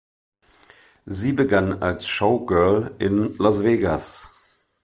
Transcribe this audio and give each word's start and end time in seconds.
Sie 1.05 1.31
begann 1.31 1.83
als 1.83 2.07
Showgirl 2.07 2.95
in 2.97 3.35
Las 3.37 3.61
Vegas. 3.61 4.65